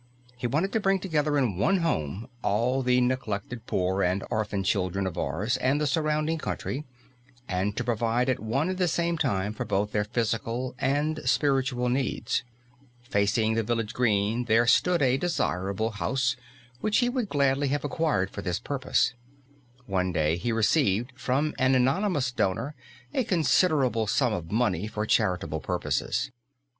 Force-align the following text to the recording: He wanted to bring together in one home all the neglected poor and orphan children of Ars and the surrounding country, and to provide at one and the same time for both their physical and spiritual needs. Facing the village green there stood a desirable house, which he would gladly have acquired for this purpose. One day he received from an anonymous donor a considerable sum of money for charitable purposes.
He 0.35 0.47
wanted 0.47 0.71
to 0.73 0.79
bring 0.79 0.97
together 0.97 1.37
in 1.37 1.57
one 1.57 1.77
home 1.77 2.27
all 2.41 2.81
the 2.81 2.99
neglected 3.01 3.67
poor 3.67 4.01
and 4.01 4.23
orphan 4.31 4.63
children 4.63 5.05
of 5.05 5.15
Ars 5.15 5.57
and 5.57 5.79
the 5.79 5.85
surrounding 5.85 6.39
country, 6.39 6.85
and 7.47 7.77
to 7.77 7.83
provide 7.83 8.27
at 8.27 8.39
one 8.39 8.67
and 8.69 8.79
the 8.79 8.87
same 8.87 9.15
time 9.15 9.53
for 9.53 9.63
both 9.63 9.91
their 9.91 10.03
physical 10.03 10.73
and 10.79 11.19
spiritual 11.29 11.87
needs. 11.87 12.41
Facing 13.03 13.53
the 13.53 13.61
village 13.61 13.93
green 13.93 14.45
there 14.45 14.65
stood 14.65 15.03
a 15.03 15.17
desirable 15.17 15.91
house, 15.91 16.35
which 16.79 16.97
he 16.97 17.07
would 17.07 17.29
gladly 17.29 17.67
have 17.67 17.83
acquired 17.85 18.31
for 18.31 18.41
this 18.41 18.57
purpose. 18.59 19.13
One 19.85 20.11
day 20.11 20.35
he 20.35 20.51
received 20.51 21.11
from 21.15 21.53
an 21.59 21.75
anonymous 21.75 22.31
donor 22.31 22.73
a 23.13 23.23
considerable 23.23 24.07
sum 24.07 24.33
of 24.33 24.51
money 24.51 24.87
for 24.87 25.05
charitable 25.05 25.59
purposes. 25.59 26.31